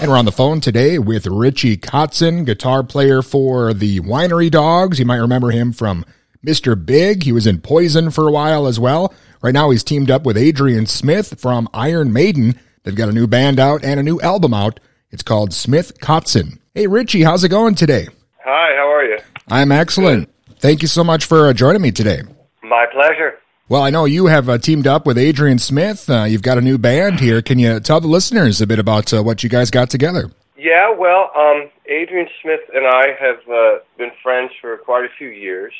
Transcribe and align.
And 0.00 0.10
we're 0.10 0.16
on 0.16 0.24
the 0.24 0.32
phone 0.32 0.60
today 0.60 0.98
with 0.98 1.26
Richie 1.26 1.76
Kotzen, 1.76 2.44
guitar 2.44 2.82
player 2.82 3.22
for 3.22 3.72
the 3.72 4.00
Winery 4.00 4.50
Dogs. 4.50 4.98
You 4.98 5.06
might 5.06 5.16
remember 5.16 5.50
him 5.50 5.72
from 5.72 6.04
Mr. 6.44 6.74
Big. 6.74 7.22
He 7.22 7.32
was 7.32 7.46
in 7.46 7.60
Poison 7.60 8.10
for 8.10 8.28
a 8.28 8.32
while 8.32 8.66
as 8.66 8.78
well. 8.78 9.14
Right 9.42 9.54
now 9.54 9.70
he's 9.70 9.84
teamed 9.84 10.10
up 10.10 10.24
with 10.24 10.36
Adrian 10.36 10.86
Smith 10.86 11.40
from 11.40 11.68
Iron 11.72 12.12
Maiden. 12.12 12.58
They've 12.82 12.94
got 12.94 13.08
a 13.08 13.12
new 13.12 13.26
band 13.26 13.58
out 13.58 13.84
and 13.84 13.98
a 13.98 14.02
new 14.02 14.20
album 14.20 14.54
out. 14.54 14.80
It's 15.10 15.22
called 15.22 15.52
Smith 15.52 15.98
Kotzen. 16.00 16.58
Hey 16.74 16.86
Richie, 16.86 17.22
how's 17.22 17.44
it 17.44 17.48
going 17.48 17.74
today? 17.74 18.06
Hi, 18.44 18.76
how 18.76 18.90
are 18.90 19.04
you? 19.04 19.18
I'm 19.48 19.72
excellent. 19.72 20.30
Thank 20.58 20.82
you 20.82 20.88
so 20.88 21.02
much 21.02 21.24
for 21.24 21.48
uh, 21.48 21.52
joining 21.52 21.82
me 21.82 21.90
today. 21.90 22.22
My 22.62 22.86
pleasure. 22.92 23.38
Well, 23.70 23.84
I 23.84 23.90
know 23.90 24.04
you 24.04 24.26
have 24.26 24.48
uh, 24.48 24.58
teamed 24.58 24.88
up 24.88 25.06
with 25.06 25.16
Adrian 25.16 25.60
Smith. 25.60 26.10
Uh, 26.10 26.24
you've 26.24 26.42
got 26.42 26.58
a 26.58 26.60
new 26.60 26.76
band 26.76 27.20
here. 27.20 27.40
Can 27.40 27.60
you 27.60 27.78
tell 27.78 28.00
the 28.00 28.08
listeners 28.08 28.60
a 28.60 28.66
bit 28.66 28.80
about 28.80 29.14
uh, 29.14 29.22
what 29.22 29.44
you 29.44 29.48
guys 29.48 29.70
got 29.70 29.88
together? 29.90 30.28
Yeah, 30.58 30.92
well, 30.92 31.30
um, 31.38 31.70
Adrian 31.86 32.26
Smith 32.42 32.62
and 32.74 32.84
I 32.84 33.14
have 33.20 33.48
uh, 33.48 33.78
been 33.96 34.10
friends 34.24 34.50
for 34.60 34.76
quite 34.78 35.04
a 35.04 35.08
few 35.16 35.28
years. 35.28 35.72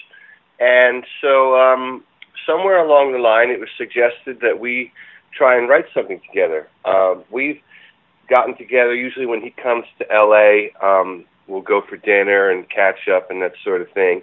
And 0.60 1.04
so 1.20 1.56
um, 1.56 2.04
somewhere 2.46 2.78
along 2.78 3.10
the 3.10 3.18
line, 3.18 3.50
it 3.50 3.58
was 3.58 3.68
suggested 3.76 4.38
that 4.40 4.60
we 4.60 4.92
try 5.36 5.58
and 5.58 5.68
write 5.68 5.86
something 5.92 6.20
together. 6.28 6.68
Uh, 6.84 7.16
we've 7.28 7.60
gotten 8.28 8.56
together 8.56 8.94
usually 8.94 9.26
when 9.26 9.42
he 9.42 9.50
comes 9.50 9.84
to 9.98 10.06
LA. 10.12 10.68
Um, 10.80 11.24
we'll 11.48 11.60
go 11.60 11.82
for 11.88 11.96
dinner 11.96 12.50
and 12.50 12.70
catch 12.70 13.08
up 13.12 13.32
and 13.32 13.42
that 13.42 13.54
sort 13.64 13.82
of 13.82 13.90
thing. 13.90 14.22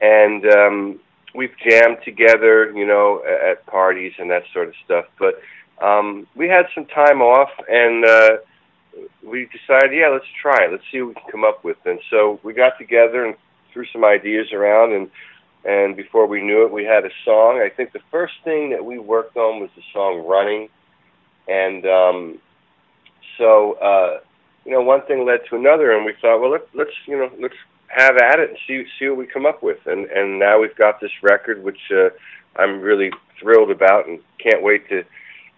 And 0.00 0.46
um, 0.46 1.00
we've 1.34 1.56
jammed 1.58 1.98
together, 2.04 2.70
you 2.72 2.86
know, 2.86 3.22
at 3.24 3.64
parties 3.66 4.12
and 4.18 4.30
that 4.30 4.44
sort 4.52 4.68
of 4.68 4.74
stuff. 4.84 5.06
But 5.18 5.40
um, 5.84 6.26
we 6.34 6.48
had 6.48 6.66
some 6.74 6.86
time 6.86 7.22
off, 7.22 7.50
and 7.68 8.04
uh, 8.04 8.36
we 9.24 9.46
decided, 9.46 9.96
yeah, 9.96 10.08
let's 10.08 10.26
try 10.40 10.64
it. 10.64 10.70
Let's 10.70 10.84
see 10.90 11.00
what 11.00 11.08
we 11.08 11.14
can 11.14 11.30
come 11.30 11.44
up 11.44 11.64
with. 11.64 11.78
And 11.84 12.00
so 12.10 12.40
we 12.42 12.52
got 12.52 12.78
together 12.78 13.24
and 13.24 13.34
threw 13.72 13.86
some 13.92 14.04
ideas 14.04 14.52
around, 14.52 14.92
and 14.92 15.10
and 15.64 15.96
before 15.96 16.26
we 16.26 16.42
knew 16.42 16.64
it, 16.66 16.72
we 16.72 16.84
had 16.84 17.04
a 17.04 17.10
song. 17.24 17.62
I 17.64 17.68
think 17.68 17.92
the 17.92 18.02
first 18.10 18.34
thing 18.42 18.70
that 18.70 18.84
we 18.84 18.98
worked 18.98 19.36
on 19.36 19.60
was 19.60 19.70
the 19.76 19.82
song 19.92 20.26
"Running," 20.26 20.68
and 21.46 21.86
um, 21.86 22.38
so 23.38 23.74
uh, 23.74 24.20
you 24.64 24.72
know, 24.72 24.82
one 24.82 25.02
thing 25.02 25.24
led 25.24 25.40
to 25.50 25.56
another, 25.56 25.92
and 25.92 26.04
we 26.04 26.14
thought, 26.20 26.40
well, 26.40 26.50
let, 26.50 26.62
let's 26.74 26.90
you 27.06 27.16
know, 27.16 27.30
let's 27.40 27.54
have 27.92 28.16
at 28.16 28.40
it 28.40 28.50
and 28.50 28.58
see 28.66 28.84
see 28.98 29.08
what 29.08 29.18
we 29.18 29.26
come 29.26 29.46
up 29.46 29.62
with. 29.62 29.78
And 29.86 30.06
and 30.06 30.38
now 30.38 30.60
we've 30.60 30.76
got 30.76 31.00
this 31.00 31.10
record, 31.22 31.62
which 31.62 31.80
uh, 31.90 32.10
I'm 32.56 32.80
really 32.80 33.10
thrilled 33.40 33.70
about, 33.70 34.06
and 34.08 34.20
can't 34.38 34.62
wait 34.62 34.88
to 34.88 35.04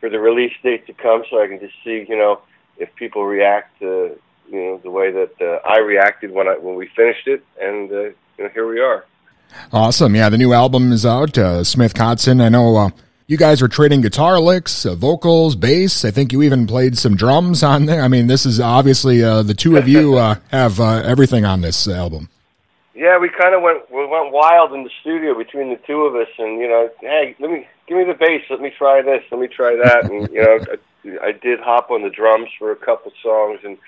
for 0.00 0.10
the 0.10 0.18
release 0.18 0.52
date 0.62 0.86
to 0.86 0.92
come, 0.92 1.24
so 1.30 1.42
I 1.42 1.46
can 1.46 1.60
just 1.60 1.74
see 1.84 2.04
you 2.08 2.16
know 2.16 2.40
if 2.76 2.94
people 2.96 3.24
react 3.24 3.78
to 3.80 4.18
you 4.50 4.58
know 4.58 4.80
the 4.82 4.90
way 4.90 5.10
that 5.10 5.32
uh, 5.40 5.66
I 5.68 5.78
reacted 5.78 6.30
when 6.30 6.48
I 6.48 6.58
when 6.58 6.74
we 6.76 6.88
finished 6.94 7.26
it, 7.26 7.44
and 7.60 7.90
uh, 7.90 8.02
you 8.02 8.14
know 8.40 8.48
here 8.52 8.68
we 8.68 8.80
are. 8.80 9.04
Awesome, 9.72 10.16
yeah. 10.16 10.28
The 10.28 10.38
new 10.38 10.52
album 10.52 10.90
is 10.90 11.06
out. 11.06 11.38
Uh, 11.38 11.62
Smith 11.62 11.94
Kotzen. 11.94 12.42
I 12.42 12.48
know 12.48 12.76
uh, 12.76 12.90
you 13.26 13.36
guys 13.36 13.62
were 13.62 13.68
trading 13.68 14.02
guitar 14.02 14.38
licks, 14.38 14.84
uh, 14.84 14.94
vocals, 14.94 15.56
bass. 15.56 16.04
I 16.04 16.10
think 16.10 16.32
you 16.32 16.42
even 16.42 16.66
played 16.66 16.98
some 16.98 17.16
drums 17.16 17.62
on 17.62 17.86
there. 17.86 18.02
I 18.02 18.08
mean, 18.08 18.26
this 18.26 18.44
is 18.44 18.60
obviously 18.60 19.22
uh, 19.22 19.42
the 19.42 19.54
two 19.54 19.76
of 19.76 19.88
you 19.88 20.16
uh, 20.16 20.36
have 20.50 20.78
uh, 20.78 21.02
everything 21.04 21.44
on 21.44 21.62
this 21.62 21.88
album. 21.88 22.28
Yeah, 22.94 23.18
we 23.18 23.28
kind 23.28 23.54
of 23.54 23.62
went 23.62 23.90
we 23.90 24.06
went 24.06 24.30
wild 24.30 24.72
in 24.72 24.84
the 24.84 24.90
studio 25.00 25.36
between 25.36 25.70
the 25.70 25.80
two 25.86 26.02
of 26.02 26.14
us, 26.14 26.28
and 26.38 26.60
you 26.60 26.68
know, 26.68 26.90
hey, 27.00 27.34
let 27.40 27.50
me 27.50 27.66
give 27.88 27.98
me 27.98 28.04
the 28.04 28.14
bass, 28.14 28.42
let 28.50 28.60
me 28.60 28.70
try 28.70 29.02
this, 29.02 29.24
let 29.32 29.40
me 29.40 29.48
try 29.48 29.74
that, 29.74 30.04
and 30.04 30.30
you 30.32 30.40
know, 30.40 30.58
I, 31.22 31.28
I 31.28 31.32
did 31.32 31.58
hop 31.60 31.90
on 31.90 32.02
the 32.02 32.10
drums 32.10 32.50
for 32.58 32.70
a 32.70 32.76
couple 32.76 33.10
songs, 33.20 33.60
and 33.64 33.78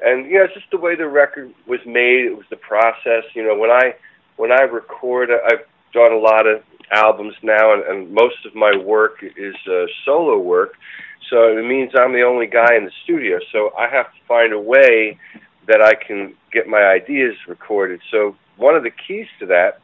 and 0.00 0.26
you 0.26 0.38
know, 0.38 0.44
it's 0.44 0.54
just 0.54 0.70
the 0.70 0.78
way 0.78 0.96
the 0.96 1.06
record 1.06 1.52
was 1.66 1.80
made. 1.86 2.24
It 2.24 2.36
was 2.36 2.46
the 2.50 2.56
process. 2.56 3.24
You 3.34 3.44
know, 3.44 3.56
when 3.56 3.70
I 3.70 3.94
when 4.36 4.50
I 4.50 4.62
record, 4.62 5.30
I've 5.30 5.64
done 5.92 6.12
a 6.12 6.18
lot 6.18 6.48
of 6.48 6.62
albums 6.92 7.34
now, 7.42 7.74
and, 7.74 7.82
and 7.84 8.12
most 8.12 8.44
of 8.46 8.54
my 8.54 8.76
work 8.76 9.22
is 9.22 9.54
uh, 9.68 9.86
solo 10.04 10.38
work. 10.38 10.74
So 11.30 11.56
it 11.56 11.64
means 11.64 11.92
I'm 11.96 12.12
the 12.12 12.22
only 12.22 12.46
guy 12.46 12.74
in 12.76 12.84
the 12.84 12.92
studio. 13.04 13.38
So 13.52 13.72
I 13.78 13.88
have 13.88 14.06
to 14.06 14.18
find 14.26 14.52
a 14.52 14.60
way 14.60 15.18
that 15.66 15.80
I 15.80 15.94
can 15.94 16.34
get 16.52 16.66
my 16.66 16.82
ideas 16.82 17.36
recorded. 17.46 18.00
So 18.10 18.36
one 18.56 18.74
of 18.74 18.82
the 18.82 18.90
keys 18.90 19.26
to 19.38 19.46
that 19.46 19.80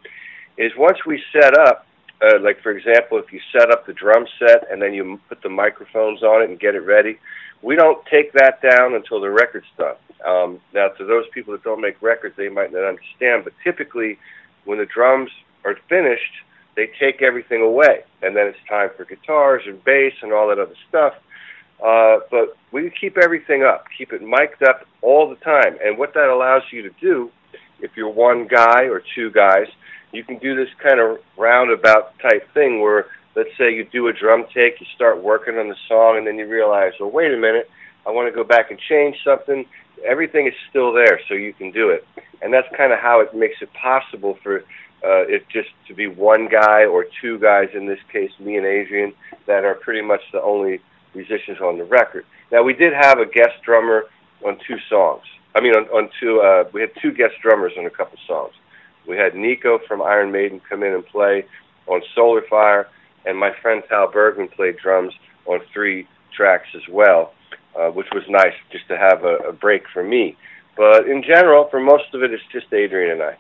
is 0.59 0.73
once 0.77 0.99
we 1.07 1.23
set 1.33 1.57
up, 1.57 1.87
uh, 2.23 2.41
like 2.41 2.61
for 2.63 2.73
example, 2.73 3.19
if 3.19 3.33
you 3.33 3.41
set 3.53 3.71
up 3.71 3.87
the 3.87 3.93
drum 3.93 4.27
set 4.39 4.71
and 4.71 4.81
then 4.81 4.95
you 4.95 5.21
put 5.29 5.43
the 5.43 5.49
microphones 5.49 6.23
on 6.23 6.43
it 6.43 6.51
and 6.51 6.59
get 6.59 6.75
it 6.75 6.81
ready, 6.81 7.19
we 7.63 7.77
don't 7.77 8.05
take 8.07 8.33
that 8.33 8.61
down 8.63 8.95
until 8.95 9.21
the 9.21 9.31
record's 9.31 9.67
done. 9.79 9.97
Um, 10.27 10.61
now, 10.73 10.89
to 10.89 11.05
those 11.05 11.25
people 11.33 11.53
that 11.53 11.63
don't 11.63 11.81
make 11.81 12.01
records, 12.03 12.35
they 12.37 12.49
might 12.49 12.73
not 12.73 12.85
understand, 12.85 13.45
but 13.45 13.53
typically, 13.63 14.19
when 14.65 14.79
the 14.79 14.87
drums 14.87 15.31
are 15.65 15.77
finished, 15.89 16.33
they 16.77 16.91
take 17.01 17.23
everything 17.23 17.63
away, 17.63 18.05
and 18.23 18.37
then 18.37 18.47
it's 18.47 18.59
time 18.69 18.91
for 18.97 19.05
guitars 19.05 19.63
and 19.67 19.83
bass 19.85 20.13
and 20.23 20.33
all 20.33 20.49
that 20.49 20.59
other 20.59 20.75
stuff. 20.89 21.15
Uh, 21.85 22.19
but 22.31 22.57
we 22.73 22.91
keep 22.99 23.19
everything 23.19 23.63
up, 23.63 23.87
keep 23.97 24.13
it 24.13 24.23
mic'd 24.23 24.63
up 24.63 24.87
all 25.03 25.29
the 25.29 25.37
time, 25.37 25.77
and 25.85 25.99
what 25.99 26.15
that 26.15 26.29
allows 26.29 26.63
you 26.71 26.83
to 26.83 26.91
do, 27.01 27.31
if 27.81 27.91
you're 27.97 28.09
one 28.09 28.47
guy 28.47 28.85
or 28.85 29.03
two 29.15 29.31
guys, 29.31 29.67
you 30.13 30.25
can 30.25 30.39
do 30.39 30.55
this 30.57 30.69
kind 30.83 31.01
of 31.01 31.19
roundabout 31.37 32.19
type 32.21 32.49
thing 32.55 32.81
where, 32.81 33.07
let's 33.35 33.51
say, 33.59 33.75
you 33.75 33.85
do 33.85 34.09
a 34.09 34.13
drum 34.13 34.47
take, 34.55 34.81
you 34.81 34.87
start 34.95 35.23
working 35.23 35.57
on 35.59 35.69
the 35.69 35.77
song, 35.89 36.17
and 36.17 36.27
then 36.27 36.39
you 36.39 36.47
realize, 36.47 36.93
well, 37.01 37.11
wait 37.11 37.33
a 37.33 37.37
minute, 37.37 37.69
I 38.07 38.11
want 38.11 38.29
to 38.29 38.35
go 38.35 38.45
back 38.45 38.71
and 38.71 38.79
change 38.89 39.17
something. 39.25 39.67
Everything 40.05 40.47
is 40.47 40.55
still 40.71 40.93
there, 40.93 41.21
so 41.29 41.35
you 41.35 41.53
can 41.53 41.71
do 41.71 41.91
it, 41.91 42.07
and 42.41 42.53
that's 42.53 42.69
kind 42.77 42.93
of 42.93 42.99
how 42.99 43.21
it 43.21 43.35
makes 43.35 43.57
it 43.61 43.71
possible 43.75 44.39
for 44.43 44.65
uh, 45.05 45.27
it 45.29 45.49
just 45.49 45.69
to 45.89 45.95
be 45.95 46.07
one 46.07 46.49
guy 46.49 46.85
or 46.85 47.07
two 47.21 47.39
guys, 47.39 47.69
in 47.75 47.87
this 47.87 47.99
case, 48.13 48.31
me 48.41 48.57
and 48.57 48.67
Adrian, 48.67 49.13
that 49.47 49.65
are 49.65 49.75
pretty 49.75 50.03
much 50.03 50.21
the 50.33 50.43
only 50.43 50.81
musicians 51.15 51.61
on 51.61 51.79
the 51.79 51.85
record. 51.85 52.25
Now, 52.51 52.63
we 52.63 52.73
did 52.73 52.93
have 52.93 53.19
a 53.19 53.27
guest 53.27 53.63
drummer 53.65 54.05
on 54.45 54.59
two 54.67 54.79
songs. 54.89 55.25
I 55.55 55.61
mean, 55.61 55.75
on, 55.75 55.85
on 55.87 56.11
two, 56.21 56.41
uh, 56.41 56.65
we 56.73 56.81
had 56.81 56.91
two 57.01 57.13
guest 57.13 57.35
drummers 57.43 57.73
on 57.79 57.87
a 57.87 57.91
couple 57.91 58.19
songs. 58.27 58.53
We 59.07 59.17
had 59.17 59.35
Nicko 59.35 59.79
from 59.87 60.03
Iron 60.03 60.31
Maiden 60.33 60.61
come 60.69 60.83
in 60.83 60.93
and 60.93 61.07
play 61.07 61.47
on 61.87 62.03
Solar 62.15 62.43
Fire, 62.43 62.89
and 63.25 63.39
my 63.39 63.53
friend 63.63 63.83
Tal 63.89 64.11
Bergman 64.11 64.49
played 64.49 64.77
drums 64.77 65.15
on 65.47 65.61
three 65.73 66.07
tracks 66.33 66.69
as 66.75 66.83
well, 66.91 67.33
uh, 67.79 67.89
which 67.89 68.09
was 68.13 68.25
nice 68.29 68.55
just 68.71 68.87
to 68.89 68.99
have 68.99 69.25
a, 69.25 69.37
a 69.49 69.53
break 69.53 69.85
for 69.93 70.03
me. 70.03 70.37
But 70.77 71.09
in 71.09 71.23
general, 71.23 71.69
for 71.71 71.81
most 71.81 72.13
of 72.13 72.23
it, 72.23 72.33
it's 72.33 72.43
just 72.53 72.73
Adrian 72.73 73.13
and 73.13 73.23
I. 73.23 73.37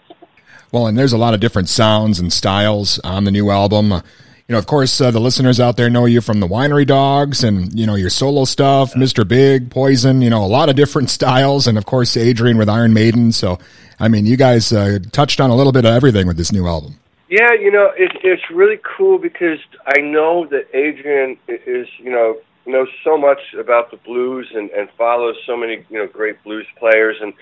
Well, 0.73 0.87
and 0.87 0.99
there's 0.99 1.12
a 1.12 1.19
lot 1.19 1.34
of 1.34 1.41
different 1.41 1.69
sounds 1.69 2.19
and 2.19 2.33
styles 2.33 2.99
on 3.01 3.25
the 3.25 3.31
new 3.31 3.51
album. 3.51 3.93
Uh, 3.93 4.01
you 4.49 4.53
know, 4.53 4.59
of 4.59 4.67
course, 4.67 5.01
uh, 5.01 5.11
the 5.11 5.21
listeners 5.21 5.59
out 5.59 5.77
there 5.77 5.91
know 5.91 6.05
you 6.05 6.21
from 6.21 6.39
the 6.39 6.47
Winery 6.47 6.87
Dogs 6.87 7.43
and, 7.43 7.77
you 7.77 7.84
know, 7.84 7.97
your 7.97 8.11
solo 8.11 8.45
stuff, 8.45 8.95
Mr. 8.95 9.27
Big, 9.27 9.71
Poison, 9.71 10.23
you 10.23 10.31
know, 10.31 10.45
a 10.45 10.47
lot 10.47 10.69
of 10.69 10.77
different 10.77 11.11
styles. 11.19 11.67
And 11.67 11.77
of 11.77 11.85
course, 11.85 12.17
Adrian 12.17 12.56
with 12.56 12.69
Iron 12.69 12.93
Maiden. 12.93 13.33
So, 13.33 13.59
I 13.99 14.09
mean, 14.09 14.25
you 14.25 14.37
guys 14.37 14.73
uh, 14.73 14.99
touched 15.11 15.41
on 15.41 15.51
a 15.51 15.56
little 15.56 15.73
bit 15.73 15.85
of 15.85 15.93
everything 15.93 16.29
with 16.29 16.37
this 16.37 16.53
new 16.53 16.67
album. 16.67 16.99
Yeah, 17.29 17.55
you 17.55 17.73
know, 17.73 17.91
it, 17.97 18.12
it's 18.23 18.49
really 18.51 18.79
cool 18.97 19.19
because 19.19 19.59
I 19.85 20.01
know 20.01 20.47
that 20.47 20.69
Adrian 20.73 21.37
is, 21.49 21.89
you 21.99 22.11
know, 22.11 22.39
knows 22.67 22.89
so 23.03 23.19
much 23.19 23.41
about 23.59 23.91
the 23.91 23.97
blues 23.97 24.49
and, 24.55 24.71
and 24.71 24.89
follows 24.97 25.37
so 25.45 25.56
many, 25.56 25.85
you 25.91 25.99
know, 25.99 26.06
great 26.06 26.41
blues 26.45 26.67
players. 26.79 27.17
And 27.21 27.33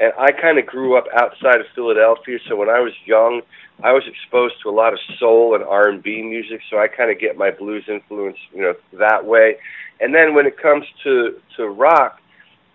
and 0.00 0.12
I 0.18 0.32
kind 0.32 0.58
of 0.58 0.66
grew 0.66 0.96
up 0.96 1.04
outside 1.14 1.60
of 1.60 1.66
Philadelphia. 1.74 2.38
So 2.48 2.56
when 2.56 2.68
I 2.68 2.80
was 2.80 2.92
young, 3.04 3.42
I 3.82 3.92
was 3.92 4.02
exposed 4.06 4.54
to 4.62 4.68
a 4.68 4.72
lot 4.72 4.92
of 4.92 4.98
soul 5.18 5.54
and 5.54 5.64
R 5.64 5.88
and 5.88 6.02
B 6.02 6.22
music. 6.22 6.60
So 6.70 6.78
I 6.78 6.88
kind 6.88 7.10
of 7.10 7.18
get 7.18 7.36
my 7.36 7.50
blues 7.50 7.84
influence, 7.88 8.38
you 8.52 8.62
know, 8.62 8.74
that 8.94 9.24
way. 9.24 9.56
And 10.00 10.14
then 10.14 10.34
when 10.34 10.46
it 10.46 10.58
comes 10.58 10.84
to 11.04 11.40
to 11.56 11.68
rock, 11.68 12.20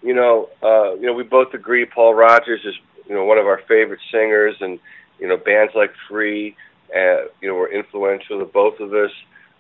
you 0.02 0.14
know, 0.14 0.50
uh, 0.64 0.94
you 0.96 1.06
know, 1.08 1.14
we 1.14 1.24
both 1.24 1.54
agree 1.54 1.86
Paul 1.86 2.16
Rodgers 2.16 2.62
is 2.64 2.76
you 3.08 3.16
know 3.16 3.26
one 3.26 3.38
of 3.38 3.48
our 3.48 3.62
favorite 3.68 4.00
singers, 4.12 4.56
and 4.62 4.80
you 5.20 5.28
know, 5.28 5.38
bands 5.38 5.74
like 5.76 5.92
Free, 6.08 6.56
uh, 6.96 7.26
you 7.42 7.48
know, 7.48 7.56
were 7.56 7.72
influential 7.72 8.40
to 8.40 8.46
both 8.46 8.80
of 8.80 8.94
us. 8.94 9.12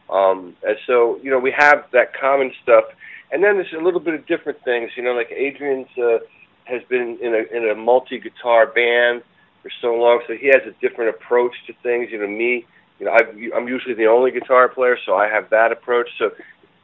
Um, 0.09 0.55
and 0.63 0.77
so, 0.87 1.19
you 1.21 1.29
know, 1.29 1.37
we 1.37 1.53
have 1.55 1.85
that 1.91 2.19
common 2.19 2.51
stuff. 2.63 2.85
And 3.31 3.43
then 3.43 3.55
there's 3.55 3.73
a 3.73 3.83
little 3.83 3.99
bit 3.99 4.15
of 4.15 4.25
different 4.25 4.63
things, 4.63 4.91
you 4.95 5.03
know, 5.03 5.11
like 5.11 5.31
Adrian's. 5.31 5.87
Uh, 5.97 6.19
has 6.69 6.81
been 6.89 7.17
in 7.21 7.33
a 7.33 7.55
in 7.55 7.69
a 7.69 7.75
multi 7.75 8.19
guitar 8.19 8.67
band 8.67 9.23
for 9.61 9.71
so 9.81 9.93
long, 9.95 10.21
so 10.27 10.33
he 10.33 10.47
has 10.47 10.61
a 10.65 10.71
different 10.81 11.09
approach 11.15 11.53
to 11.67 11.73
things. 11.83 12.09
You 12.11 12.19
know, 12.19 12.27
me, 12.27 12.65
you 12.99 13.05
know, 13.05 13.11
I've, 13.11 13.35
I'm 13.55 13.67
usually 13.67 13.95
the 13.95 14.07
only 14.07 14.31
guitar 14.31 14.69
player, 14.69 14.97
so 15.05 15.15
I 15.15 15.27
have 15.27 15.49
that 15.49 15.71
approach. 15.71 16.09
So, 16.17 16.31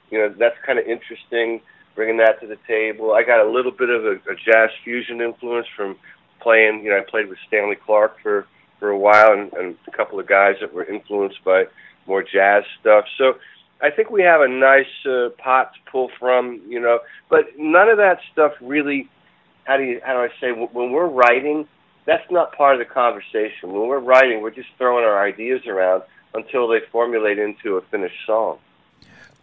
you 0.09 0.17
know, 0.17 0.33
that's 0.37 0.55
kind 0.65 0.79
of 0.79 0.85
interesting 0.85 1.61
bringing 1.95 2.17
that 2.17 2.41
to 2.41 2.47
the 2.47 2.57
table. 2.67 3.13
I 3.13 3.23
got 3.23 3.39
a 3.45 3.49
little 3.49 3.71
bit 3.71 3.89
of 3.89 4.05
a, 4.05 4.13
a 4.29 4.35
jazz 4.35 4.69
fusion 4.83 5.21
influence 5.21 5.67
from 5.75 5.95
playing. 6.41 6.83
You 6.83 6.91
know, 6.91 6.97
I 6.97 7.09
played 7.09 7.29
with 7.29 7.37
Stanley 7.47 7.75
Clarke 7.75 8.19
for 8.21 8.47
for 8.79 8.89
a 8.89 8.97
while, 8.97 9.31
and, 9.31 9.53
and 9.53 9.75
a 9.87 9.91
couple 9.91 10.19
of 10.19 10.27
guys 10.27 10.55
that 10.59 10.73
were 10.73 10.83
influenced 10.83 11.43
by 11.43 11.65
more 12.07 12.23
jazz 12.23 12.63
stuff. 12.81 13.05
So, 13.17 13.35
I 13.81 13.89
think 13.89 14.09
we 14.09 14.21
have 14.23 14.41
a 14.41 14.47
nice 14.47 14.85
uh, 15.05 15.29
pot 15.37 15.71
to 15.73 15.91
pull 15.91 16.09
from, 16.19 16.61
you 16.67 16.79
know. 16.79 16.99
But 17.29 17.57
none 17.57 17.89
of 17.89 17.97
that 17.97 18.19
stuff 18.31 18.53
really. 18.61 19.09
How 19.65 19.77
do 19.77 19.83
you? 19.83 19.99
How 20.03 20.13
do 20.13 20.19
I 20.19 20.29
say? 20.39 20.51
When 20.51 20.91
we're 20.91 21.07
writing, 21.07 21.67
that's 22.05 22.29
not 22.31 22.55
part 22.55 22.79
of 22.79 22.87
the 22.87 22.91
conversation. 22.91 23.73
When 23.73 23.87
we're 23.87 23.99
writing, 23.99 24.41
we're 24.41 24.51
just 24.51 24.69
throwing 24.77 25.03
our 25.03 25.23
ideas 25.23 25.65
around 25.67 26.03
until 26.33 26.67
they 26.67 26.79
formulate 26.91 27.39
into 27.39 27.77
a 27.77 27.81
finished 27.83 28.15
song. 28.25 28.59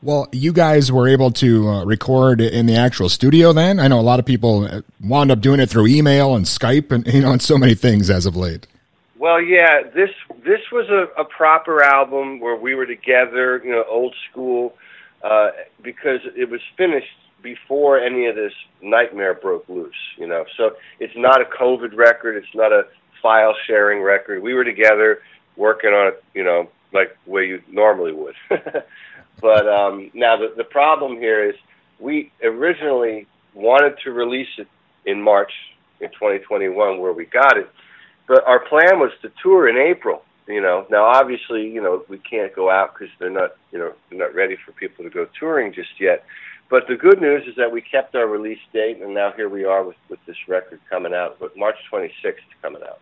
Well, 0.02 0.28
you 0.32 0.52
guys 0.52 0.90
were 0.90 1.06
able 1.06 1.30
to 1.32 1.68
uh, 1.68 1.84
record 1.84 2.40
in 2.40 2.66
the 2.66 2.74
actual 2.74 3.08
studio 3.08 3.52
then? 3.52 3.78
I 3.78 3.86
know 3.86 4.00
a 4.00 4.02
lot 4.02 4.18
of 4.18 4.26
people 4.26 4.64
uh, 4.64 4.82
wound 5.00 5.30
up 5.30 5.40
doing 5.40 5.60
it 5.60 5.70
through 5.70 5.86
email 5.86 6.34
and 6.34 6.44
Skype 6.44 6.90
and 6.90 7.06
you 7.12 7.20
know 7.20 7.32
and 7.32 7.42
so 7.42 7.58
many 7.58 7.74
things 7.74 8.10
as 8.10 8.26
of 8.26 8.36
late. 8.36 8.66
Well, 9.18 9.40
yeah, 9.40 9.82
this 9.94 10.10
this 10.44 10.60
was 10.72 10.88
a, 10.88 11.20
a 11.20 11.24
proper 11.24 11.82
album 11.82 12.40
where 12.40 12.56
we 12.56 12.74
were 12.74 12.86
together, 12.86 13.62
you 13.64 13.70
know, 13.70 13.84
old 13.88 14.14
school, 14.28 14.74
uh, 15.22 15.50
because 15.82 16.20
it 16.36 16.50
was 16.50 16.60
finished 16.76 17.06
before 17.42 17.98
any 17.98 18.26
of 18.26 18.36
this 18.36 18.52
nightmare 18.80 19.34
broke 19.34 19.68
loose, 19.68 19.94
you 20.16 20.26
know. 20.26 20.44
So 20.56 20.72
it's 21.00 21.14
not 21.16 21.40
a 21.40 21.44
COVID 21.44 21.96
record, 21.96 22.36
it's 22.36 22.54
not 22.54 22.72
a 22.72 22.86
file 23.20 23.54
sharing 23.66 24.02
record. 24.02 24.42
We 24.42 24.54
were 24.54 24.64
together 24.64 25.22
working 25.56 25.90
on 25.90 26.08
it, 26.08 26.24
you 26.34 26.44
know, 26.44 26.68
like 26.92 27.16
way 27.26 27.46
you 27.46 27.62
normally 27.70 28.12
would. 28.12 28.34
but 29.40 29.68
um, 29.68 30.10
now 30.14 30.36
the 30.36 30.52
the 30.56 30.64
problem 30.64 31.16
here 31.16 31.48
is 31.48 31.54
we 31.98 32.32
originally 32.42 33.26
wanted 33.54 33.94
to 34.04 34.12
release 34.12 34.48
it 34.58 34.68
in 35.04 35.20
March 35.22 35.52
in 36.00 36.08
2021, 36.10 36.98
where 36.98 37.12
we 37.12 37.26
got 37.26 37.56
it 37.56 37.70
but 38.26 38.46
our 38.46 38.60
plan 38.60 38.98
was 38.98 39.12
to 39.22 39.30
tour 39.42 39.68
in 39.68 39.76
April. 39.76 40.22
You 40.46 40.60
know, 40.60 40.86
now 40.90 41.04
obviously, 41.04 41.68
you 41.68 41.80
know, 41.80 42.04
we 42.08 42.18
can't 42.18 42.54
go 42.54 42.70
out 42.70 42.94
because 42.94 43.12
they're 43.18 43.30
not, 43.30 43.56
you 43.70 43.78
know, 43.78 43.92
they're 44.08 44.18
not 44.18 44.34
ready 44.34 44.56
for 44.64 44.72
people 44.72 45.04
to 45.04 45.10
go 45.10 45.26
touring 45.38 45.72
just 45.72 46.00
yet. 46.00 46.24
But 46.72 46.88
the 46.88 46.96
good 46.96 47.20
news 47.20 47.46
is 47.46 47.54
that 47.56 47.70
we 47.70 47.82
kept 47.82 48.14
our 48.14 48.26
release 48.26 48.58
date, 48.72 49.02
and 49.02 49.12
now 49.12 49.30
here 49.36 49.50
we 49.50 49.66
are 49.66 49.84
with 49.84 49.98
with 50.08 50.20
this 50.24 50.38
record 50.48 50.80
coming 50.88 51.12
out, 51.12 51.38
with 51.38 51.54
March 51.54 51.76
26th 51.92 52.36
coming 52.62 52.80
out. 52.82 52.98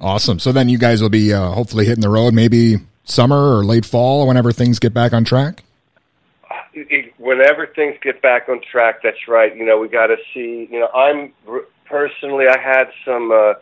Awesome. 0.00 0.38
So 0.38 0.52
then 0.52 0.68
you 0.68 0.78
guys 0.78 1.02
will 1.02 1.08
be 1.08 1.32
uh, 1.32 1.50
hopefully 1.50 1.84
hitting 1.84 2.00
the 2.00 2.08
road, 2.08 2.32
maybe 2.32 2.76
summer 3.02 3.58
or 3.58 3.64
late 3.64 3.84
fall, 3.84 4.28
whenever 4.28 4.52
things 4.52 4.78
get 4.78 4.94
back 4.94 5.12
on 5.12 5.24
track. 5.24 5.64
Whenever 7.18 7.66
things 7.66 7.96
get 8.04 8.22
back 8.22 8.48
on 8.48 8.60
track, 8.70 9.00
that's 9.02 9.26
right. 9.26 9.54
You 9.56 9.66
know, 9.66 9.80
we 9.80 9.88
got 9.88 10.06
to 10.06 10.16
see. 10.32 10.68
You 10.70 10.78
know, 10.78 10.88
I'm 10.94 11.32
personally, 11.86 12.46
I 12.46 12.56
had 12.56 12.84
some. 13.04 13.32
Uh, 13.32 13.54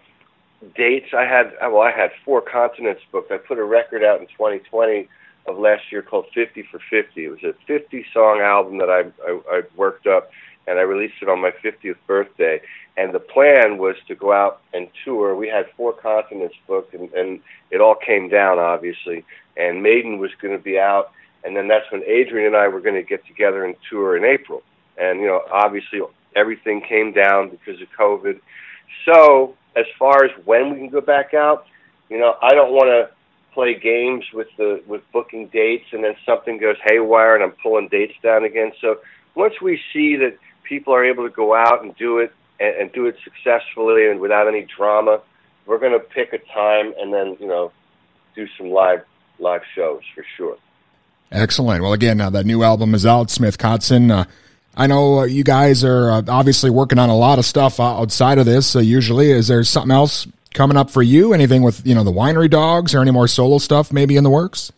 dates. 0.76 1.14
I 1.16 1.24
had 1.24 1.54
well, 1.62 1.80
I 1.80 1.90
had 1.90 2.10
four 2.26 2.42
continents 2.42 3.00
booked. 3.10 3.32
I 3.32 3.38
put 3.38 3.56
a 3.56 3.64
record 3.64 4.04
out 4.04 4.20
in 4.20 4.26
2020 4.26 5.08
of 5.46 5.58
last 5.58 5.82
year 5.90 6.02
called 6.02 6.26
50 6.34 6.64
for 6.70 6.80
50. 6.90 7.24
It 7.24 7.28
was 7.28 7.42
a 7.42 7.54
50 7.66 8.04
song 8.12 8.40
album 8.40 8.78
that 8.78 8.90
I, 8.90 9.04
I 9.26 9.58
I 9.58 9.62
worked 9.76 10.06
up, 10.06 10.30
and 10.66 10.78
I 10.78 10.82
released 10.82 11.14
it 11.22 11.28
on 11.28 11.40
my 11.40 11.50
50th 11.50 11.96
birthday. 12.06 12.60
And 12.96 13.14
the 13.14 13.20
plan 13.20 13.78
was 13.78 13.96
to 14.08 14.14
go 14.14 14.32
out 14.32 14.60
and 14.74 14.88
tour. 15.04 15.34
We 15.34 15.48
had 15.48 15.66
four 15.76 15.92
continents 15.92 16.54
booked, 16.66 16.94
and, 16.94 17.10
and 17.12 17.40
it 17.70 17.80
all 17.80 17.94
came 17.94 18.28
down 18.28 18.58
obviously. 18.58 19.24
And 19.56 19.82
Maiden 19.82 20.18
was 20.18 20.30
going 20.40 20.56
to 20.56 20.62
be 20.62 20.78
out, 20.78 21.12
and 21.44 21.56
then 21.56 21.68
that's 21.68 21.90
when 21.90 22.02
Adrian 22.04 22.46
and 22.46 22.56
I 22.56 22.68
were 22.68 22.80
going 22.80 22.94
to 22.94 23.02
get 23.02 23.26
together 23.26 23.64
and 23.64 23.74
tour 23.88 24.16
in 24.16 24.24
April. 24.24 24.62
And 24.98 25.20
you 25.20 25.26
know, 25.26 25.42
obviously 25.52 26.00
everything 26.36 26.82
came 26.82 27.12
down 27.12 27.50
because 27.50 27.80
of 27.80 27.88
COVID. 27.98 28.40
So 29.04 29.56
as 29.76 29.86
far 29.98 30.24
as 30.24 30.30
when 30.44 30.70
we 30.70 30.76
can 30.76 30.88
go 30.88 31.00
back 31.00 31.34
out, 31.34 31.66
you 32.08 32.18
know, 32.18 32.36
I 32.42 32.50
don't 32.50 32.72
want 32.72 32.88
to 32.88 33.10
play 33.52 33.78
games 33.78 34.24
with 34.32 34.48
the 34.56 34.82
with 34.86 35.02
booking 35.12 35.48
dates 35.48 35.86
and 35.92 36.04
then 36.04 36.14
something 36.24 36.58
goes 36.58 36.76
haywire 36.84 37.34
and 37.34 37.44
I'm 37.44 37.52
pulling 37.62 37.88
dates 37.88 38.14
down 38.22 38.44
again. 38.44 38.72
So 38.80 39.00
once 39.34 39.54
we 39.60 39.80
see 39.92 40.16
that 40.16 40.36
people 40.64 40.94
are 40.94 41.04
able 41.04 41.24
to 41.24 41.34
go 41.34 41.54
out 41.54 41.82
and 41.82 41.96
do 41.96 42.18
it 42.18 42.32
and, 42.58 42.74
and 42.76 42.92
do 42.92 43.06
it 43.06 43.16
successfully 43.24 44.08
and 44.08 44.20
without 44.20 44.48
any 44.48 44.66
drama, 44.76 45.20
we're 45.66 45.78
going 45.78 45.92
to 45.92 46.00
pick 46.00 46.32
a 46.32 46.38
time 46.52 46.94
and 46.98 47.12
then 47.12 47.36
you 47.40 47.46
know 47.46 47.72
do 48.34 48.46
some 48.56 48.70
live 48.70 49.04
live 49.38 49.62
shows 49.74 50.02
for 50.14 50.24
sure. 50.36 50.56
Excellent. 51.32 51.82
Well, 51.82 51.92
again, 51.92 52.20
uh, 52.20 52.30
that 52.30 52.44
new 52.44 52.62
album 52.62 52.94
is 52.94 53.06
out. 53.06 53.30
Smith 53.30 53.56
Kotzen. 53.56 54.10
Uh, 54.10 54.24
I 54.76 54.86
know 54.86 55.20
uh, 55.20 55.24
you 55.24 55.44
guys 55.44 55.84
are 55.84 56.10
uh, 56.10 56.22
obviously 56.28 56.70
working 56.70 56.98
on 56.98 57.08
a 57.08 57.16
lot 57.16 57.38
of 57.38 57.44
stuff 57.44 57.78
outside 57.78 58.38
of 58.38 58.46
this. 58.46 58.74
Uh, 58.74 58.80
usually, 58.80 59.30
is 59.30 59.48
there 59.48 59.62
something 59.62 59.92
else 59.92 60.26
coming 60.54 60.76
up 60.76 60.90
for 60.90 61.02
you? 61.02 61.32
Anything 61.32 61.62
with 61.62 61.86
you 61.86 61.94
know 61.94 62.04
the 62.04 62.12
winery 62.12 62.50
dogs 62.50 62.94
or 62.94 63.00
any 63.00 63.10
more 63.10 63.28
solo 63.28 63.58
stuff 63.58 63.92
maybe 63.92 64.16
in 64.16 64.24
the 64.24 64.30
works? 64.30 64.72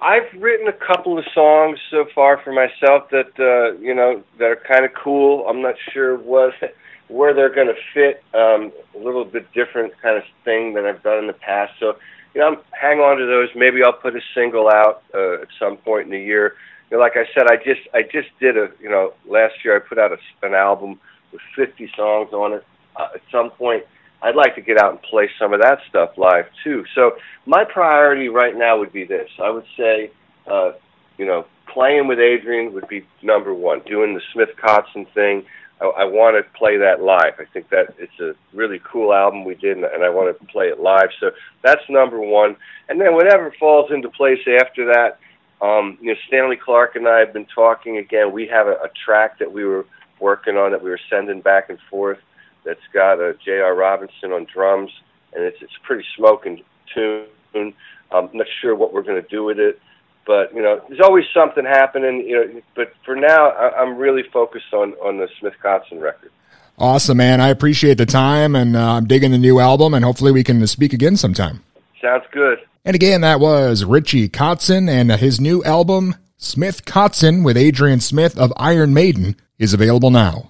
I've 0.00 0.32
written 0.40 0.68
a 0.68 0.72
couple 0.72 1.18
of 1.18 1.24
songs 1.34 1.78
so 1.90 2.06
far 2.14 2.38
for 2.42 2.52
myself 2.52 3.10
that 3.10 3.32
uh, 3.38 3.78
you 3.80 3.94
know 3.94 4.22
that 4.38 4.44
are 4.50 4.62
kind 4.68 4.84
of 4.84 4.92
cool. 4.94 5.46
I'm 5.48 5.60
not 5.60 5.74
sure 5.92 6.16
what 6.16 6.54
where 7.08 7.34
they're 7.34 7.54
going 7.54 7.66
to 7.66 7.76
fit. 7.92 8.22
Um, 8.34 8.72
a 8.94 9.04
little 9.04 9.24
bit 9.24 9.52
different 9.52 9.92
kind 10.00 10.16
of 10.16 10.24
thing 10.44 10.74
than 10.74 10.86
I've 10.86 11.02
done 11.02 11.18
in 11.18 11.26
the 11.26 11.34
past. 11.34 11.72
So 11.78 11.96
you 12.34 12.40
know, 12.40 12.48
I'm 12.48 12.56
hang 12.72 12.98
on 12.98 13.18
to 13.18 13.26
those. 13.26 13.48
Maybe 13.54 13.82
I'll 13.82 13.92
put 13.92 14.16
a 14.16 14.20
single 14.34 14.68
out 14.68 15.02
uh, 15.14 15.42
at 15.42 15.48
some 15.58 15.76
point 15.76 16.06
in 16.06 16.12
the 16.12 16.20
year 16.20 16.56
You 16.90 16.96
know, 16.96 17.02
like 17.02 17.16
I 17.16 17.26
said, 17.34 17.46
I 17.50 17.56
just 17.56 17.82
I 17.92 18.02
just 18.02 18.28
did 18.40 18.56
a 18.56 18.70
you 18.80 18.88
know 18.88 19.12
last 19.26 19.64
year 19.64 19.76
I 19.76 19.80
put 19.80 19.98
out 19.98 20.12
a, 20.12 20.46
an 20.46 20.54
album 20.54 20.98
with 21.32 21.42
50 21.56 21.90
songs 21.96 22.32
on 22.32 22.54
it. 22.54 22.64
Uh, 22.96 23.08
at 23.14 23.22
some 23.30 23.50
point, 23.50 23.84
I'd 24.24 24.36
like 24.36 24.54
to 24.54 24.62
get 24.62 24.78
out 24.78 24.92
and 24.92 25.02
play 25.02 25.28
some 25.38 25.52
of 25.52 25.60
that 25.60 25.80
stuff 25.88 26.16
live 26.16 26.46
too. 26.64 26.84
So 26.94 27.12
my 27.44 27.62
priority 27.62 28.28
right 28.28 28.56
now 28.56 28.78
would 28.78 28.92
be 28.92 29.04
this. 29.04 29.28
I 29.38 29.50
would 29.50 29.66
say, 29.76 30.10
uh, 30.50 30.72
you 31.18 31.26
know, 31.26 31.44
playing 31.72 32.08
with 32.08 32.18
Adrian 32.18 32.72
would 32.72 32.88
be 32.88 33.06
number 33.22 33.52
one. 33.52 33.80
Doing 33.80 34.14
the 34.14 34.22
Smith 34.32 34.48
Kotzen 34.62 35.06
thing. 35.12 35.44
I, 35.82 35.84
I 35.84 36.04
want 36.04 36.36
to 36.36 36.58
play 36.58 36.78
that 36.78 37.02
live. 37.02 37.34
I 37.38 37.44
think 37.52 37.68
that 37.68 37.94
it's 37.98 38.18
a 38.18 38.34
really 38.56 38.80
cool 38.90 39.12
album 39.12 39.44
we 39.44 39.56
did, 39.56 39.76
and, 39.76 39.84
I 39.84 40.08
want 40.08 40.38
to 40.38 40.46
play 40.46 40.68
it 40.68 40.80
live. 40.80 41.10
So 41.20 41.32
that's 41.62 41.82
number 41.90 42.18
one. 42.18 42.56
And 42.88 42.98
then 42.98 43.14
whatever 43.14 43.52
falls 43.60 43.90
into 43.90 44.08
place 44.08 44.40
after 44.58 44.86
that, 44.86 45.18
um, 45.60 45.98
you 46.00 46.12
know, 46.12 46.18
Stanley 46.28 46.56
Clarke 46.56 46.96
and 46.96 47.06
I 47.06 47.18
have 47.18 47.34
been 47.34 47.46
talking 47.54 47.98
again. 47.98 48.32
We 48.32 48.46
have 48.46 48.68
a, 48.68 48.72
a 48.72 48.88
track 49.04 49.38
that 49.38 49.52
we 49.52 49.64
were 49.64 49.84
working 50.18 50.56
on 50.56 50.70
that 50.70 50.82
we 50.82 50.88
were 50.88 51.00
sending 51.10 51.42
back 51.42 51.68
and 51.68 51.78
forth. 51.90 52.18
That's 52.64 52.80
got 52.92 53.20
a 53.20 53.36
J.R. 53.44 53.74
Robinson 53.74 54.32
on 54.32 54.46
drums, 54.52 54.90
and 55.34 55.44
it's 55.44 55.58
it's 55.60 55.72
a 55.82 55.86
pretty 55.86 56.04
smoking 56.16 56.62
tune. 56.94 57.26
I'm 57.54 58.30
not 58.32 58.46
sure 58.60 58.74
what 58.74 58.92
we're 58.92 59.02
going 59.02 59.22
to 59.22 59.28
do 59.28 59.44
with 59.44 59.58
it, 59.58 59.80
but 60.26 60.54
you 60.54 60.62
know, 60.62 60.80
there's 60.88 61.00
always 61.00 61.24
something 61.34 61.64
happening. 61.64 62.20
You 62.26 62.36
know, 62.36 62.62
but 62.74 62.92
for 63.04 63.14
now, 63.14 63.50
I, 63.50 63.80
I'm 63.80 63.96
really 63.96 64.22
focused 64.32 64.72
on 64.72 64.92
on 64.94 65.18
the 65.18 65.28
Smith 65.38 65.54
Kotzen 65.62 66.00
record. 66.00 66.30
Awesome, 66.78 67.18
man. 67.18 67.40
I 67.40 67.50
appreciate 67.50 67.98
the 67.98 68.06
time, 68.06 68.56
and 68.56 68.76
uh, 68.76 68.94
I'm 68.94 69.06
digging 69.06 69.30
the 69.30 69.38
new 69.38 69.60
album, 69.60 69.94
and 69.94 70.04
hopefully 70.04 70.32
we 70.32 70.42
can 70.42 70.66
speak 70.66 70.92
again 70.92 71.16
sometime. 71.16 71.62
Sounds 72.00 72.24
good. 72.32 72.58
And 72.84 72.94
again, 72.94 73.20
that 73.22 73.40
was 73.40 73.84
Richie 73.84 74.28
Kotzen 74.28 74.90
and 74.90 75.10
his 75.12 75.40
new 75.40 75.62
album, 75.64 76.16
Smith 76.36 76.84
Kotzen 76.84 77.44
with 77.44 77.56
Adrian 77.56 78.00
Smith 78.00 78.36
of 78.36 78.52
Iron 78.56 78.92
Maiden, 78.92 79.36
is 79.58 79.72
available 79.72 80.10
now. 80.10 80.48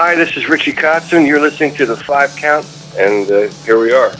Hi, 0.00 0.14
this 0.14 0.36
is 0.36 0.48
Richie 0.48 0.74
Kotzen. 0.74 1.26
You're 1.26 1.40
listening 1.40 1.74
to 1.74 1.84
The 1.84 1.96
Five 1.96 2.36
Count, 2.36 2.64
and 2.96 3.28
uh, 3.28 3.48
here 3.64 3.80
we 3.80 3.92
are. 3.92 4.14